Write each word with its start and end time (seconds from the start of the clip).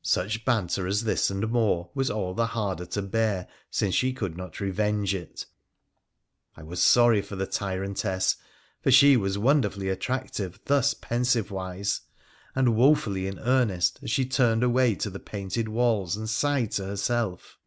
Such 0.00 0.46
banter 0.46 0.86
as 0.86 1.04
this, 1.04 1.28
and 1.28 1.46
more, 1.50 1.90
was 1.92 2.10
all 2.10 2.32
the 2.32 2.46
harder 2.46 2.86
to 2.86 3.02
bear 3.02 3.46
since 3.70 3.94
she 3.94 4.14
could 4.14 4.34
not 4.34 4.58
revenge 4.58 5.14
it. 5.14 5.44
I 6.56 6.62
was 6.62 6.80
sorry 6.80 7.20
for 7.20 7.36
the 7.36 7.44
tyrantess, 7.46 8.36
PHRA 8.36 8.36
THE 8.36 8.36
PttCENlClAN 8.38 8.82
49 8.84 8.84
for 8.84 8.90
she 8.92 9.16
was 9.18 9.36
wonderfully 9.38 9.88
attractive 9.90 10.60
thus 10.64 10.94
pensive 10.94 11.50
wise, 11.50 12.00
and 12.54 12.74
wofully 12.74 13.26
in 13.26 13.38
earnest 13.38 13.98
as 14.02 14.10
she 14.10 14.24
turned 14.24 14.62
away 14.62 14.94
to 14.94 15.10
the 15.10 15.20
painted 15.20 15.68
walla 15.68 16.08
and 16.16 16.30
sighed 16.30 16.70
to 16.70 16.86
herself. 16.86 17.58